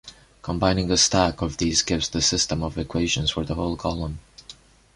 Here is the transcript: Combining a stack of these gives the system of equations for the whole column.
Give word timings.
Combining 0.41 0.89
a 0.89 0.97
stack 0.97 1.43
of 1.43 1.57
these 1.57 1.83
gives 1.83 2.09
the 2.09 2.23
system 2.23 2.63
of 2.63 2.75
equations 2.75 3.29
for 3.29 3.43
the 3.45 3.53
whole 3.53 3.77
column. 3.77 4.17